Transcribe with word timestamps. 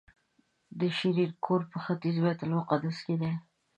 د 0.79 0.81
شیرین 0.97 1.31
کور 1.45 1.61
په 1.71 1.77
ختیځ 1.85 2.15
بیت 2.23 2.39
المقدس 2.43 2.97
کې 3.05 3.15
دی. 3.21 3.31